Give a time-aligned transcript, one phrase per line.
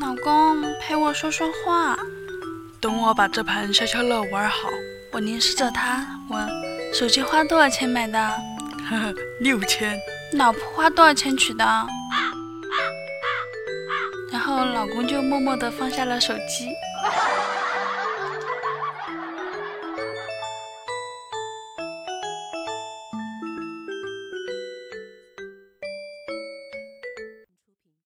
[0.00, 1.96] 老公，陪我说说话。
[2.80, 4.68] 等我把这盘消消乐玩好，
[5.12, 6.48] 我凝视着他问
[6.92, 8.18] ：“手机花多少钱买的
[8.88, 9.98] ？”“呵呵，六千。
[10.34, 11.64] ”“老婆花多少钱娶的？”
[14.30, 16.68] 然后老公就默默地放下了手机。